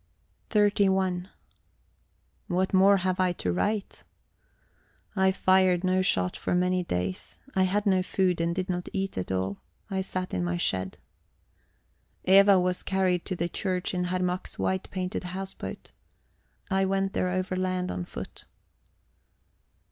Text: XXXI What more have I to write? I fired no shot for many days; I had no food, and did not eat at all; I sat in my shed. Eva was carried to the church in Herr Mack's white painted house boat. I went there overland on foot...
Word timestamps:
XXXI 0.49 1.27
What 2.47 2.73
more 2.73 2.97
have 2.97 3.19
I 3.19 3.33
to 3.33 3.51
write? 3.53 4.03
I 5.15 5.31
fired 5.31 5.83
no 5.83 6.01
shot 6.01 6.35
for 6.35 6.55
many 6.55 6.83
days; 6.83 7.39
I 7.55 7.65
had 7.65 7.85
no 7.85 8.01
food, 8.01 8.41
and 8.41 8.55
did 8.55 8.67
not 8.67 8.89
eat 8.93 9.15
at 9.19 9.31
all; 9.31 9.59
I 9.91 10.01
sat 10.01 10.33
in 10.33 10.43
my 10.43 10.57
shed. 10.57 10.97
Eva 12.25 12.59
was 12.59 12.81
carried 12.81 13.25
to 13.25 13.35
the 13.35 13.47
church 13.47 13.93
in 13.93 14.05
Herr 14.05 14.23
Mack's 14.23 14.57
white 14.57 14.89
painted 14.89 15.23
house 15.23 15.53
boat. 15.53 15.91
I 16.71 16.83
went 16.83 17.13
there 17.13 17.29
overland 17.29 17.91
on 17.91 18.05
foot... 18.05 18.45